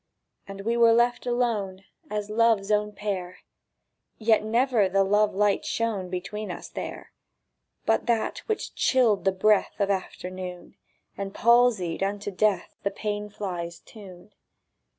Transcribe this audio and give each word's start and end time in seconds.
And 0.47 0.61
we 0.61 0.75
were 0.77 0.93
left 0.93 1.27
alone 1.27 1.83
As 2.09 2.31
Love's 2.31 2.71
own 2.71 2.91
pair; 2.91 3.41
Yet 4.17 4.43
never 4.43 4.89
the 4.89 5.03
love 5.03 5.35
light 5.35 5.63
shone 5.63 6.09
Between 6.09 6.49
us 6.49 6.69
there! 6.69 7.11
But 7.85 8.07
that 8.07 8.39
which 8.47 8.73
chilled 8.73 9.25
the 9.25 9.31
breath 9.31 9.75
Of 9.79 9.91
afternoon, 9.91 10.75
And 11.15 11.35
palsied 11.35 12.01
unto 12.01 12.31
death 12.31 12.73
The 12.81 12.89
pane 12.89 13.29
fly's 13.29 13.79
tune. 13.79 14.33